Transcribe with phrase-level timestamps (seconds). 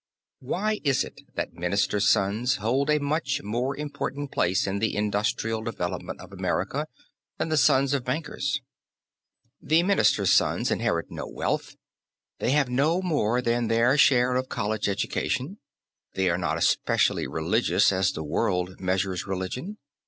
[0.39, 5.61] Why is it that ministers' sons hold a much more important place in the industrial
[5.61, 6.87] development of America
[7.37, 8.61] than the sons of bankers?
[9.61, 11.75] The ministers' sons inherit no wealth,
[12.39, 15.59] they have no more than their share of college education;
[16.15, 19.77] they are not especially religious as the world measures religion.